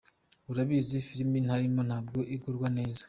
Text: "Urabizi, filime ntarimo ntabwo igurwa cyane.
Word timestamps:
"Urabizi, 0.51 0.97
filime 1.07 1.37
ntarimo 1.45 1.81
ntabwo 1.89 2.19
igurwa 2.35 2.67
cyane. 2.75 2.83